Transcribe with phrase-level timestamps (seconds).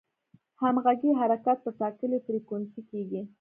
[0.61, 3.21] همغږي حرکت په ټاکلې فریکونسي کېږي.